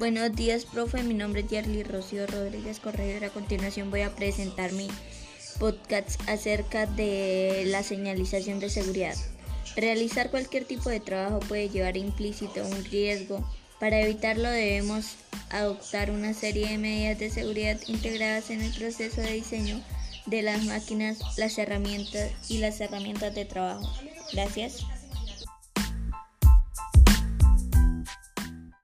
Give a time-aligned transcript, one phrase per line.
[0.00, 1.02] Buenos días, profe.
[1.02, 3.26] Mi nombre es Yerly Rocío Rodríguez Correa.
[3.26, 4.88] A continuación voy a presentar mi
[5.58, 9.14] podcast acerca de la señalización de seguridad.
[9.76, 13.46] Realizar cualquier tipo de trabajo puede llevar implícito un riesgo.
[13.78, 15.16] Para evitarlo debemos
[15.50, 19.84] adoptar una serie de medidas de seguridad integradas en el proceso de diseño
[20.24, 23.86] de las máquinas, las herramientas y las herramientas de trabajo.
[24.32, 24.78] Gracias.